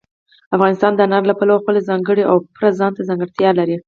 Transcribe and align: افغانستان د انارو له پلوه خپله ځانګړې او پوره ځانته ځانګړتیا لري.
افغانستان 0.55 0.91
د 0.95 0.99
انارو 1.07 1.29
له 1.31 1.35
پلوه 1.39 1.61
خپله 1.61 1.79
ځانګړې 1.89 2.23
او 2.31 2.35
پوره 2.53 2.69
ځانته 2.79 3.01
ځانګړتیا 3.09 3.49
لري. 3.59 3.77